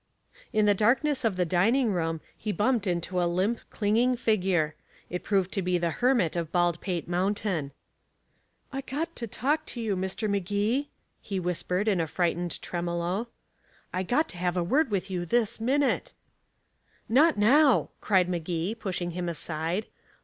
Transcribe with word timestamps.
In 0.51 0.65
the 0.65 0.73
darkness 0.73 1.23
of 1.23 1.35
the 1.35 1.45
dining 1.45 1.93
room 1.93 2.21
he 2.35 2.51
bumped 2.51 2.87
into 2.87 3.21
a 3.21 3.29
limp 3.29 3.59
clinging 3.69 4.15
figure. 4.15 4.73
It 5.11 5.21
proved 5.23 5.51
to 5.51 5.61
be 5.61 5.77
the 5.77 5.91
Hermit 5.91 6.35
of 6.35 6.51
Baldpate 6.51 7.07
Mountain. 7.07 7.71
"I 8.73 8.81
got 8.81 9.15
to 9.17 9.27
talk 9.27 9.63
to 9.67 9.79
you, 9.79 9.95
Mr. 9.95 10.27
Magee," 10.27 10.89
he 11.21 11.39
whispered 11.39 11.87
in 11.87 12.01
a 12.01 12.07
frightened 12.07 12.59
tremolo. 12.63 13.27
"I 13.93 14.01
got 14.01 14.27
to 14.29 14.37
have 14.37 14.57
a 14.57 14.63
word 14.63 14.89
with 14.89 15.11
you 15.11 15.23
this 15.23 15.59
minute." 15.61 16.13
"Not 17.07 17.37
now," 17.37 17.89
cried 18.01 18.27
Magee, 18.27 18.73
pushing 18.73 19.11
him 19.11 19.29
aside. 19.29 19.85